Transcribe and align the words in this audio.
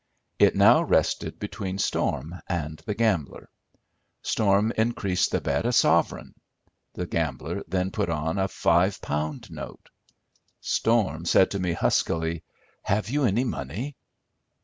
It 0.39 0.55
now 0.55 0.81
rested 0.81 1.37
between 1.37 1.77
Storm 1.77 2.33
and 2.49 2.79
the 2.87 2.95
gambler. 2.95 3.51
Storm 4.23 4.73
increased 4.75 5.29
the 5.29 5.39
bet 5.39 5.63
a 5.63 5.71
sovereign. 5.71 6.33
The 6.95 7.05
gambler 7.05 7.63
then 7.67 7.91
put 7.91 8.09
on 8.09 8.39
a 8.39 8.47
five 8.47 8.99
pound 8.99 9.51
note. 9.51 9.89
Storm 10.59 11.25
said 11.25 11.51
to 11.51 11.59
me 11.59 11.73
huskily, 11.73 12.41
"Have 12.81 13.11
you 13.11 13.25
any 13.25 13.43
money?" 13.43 13.95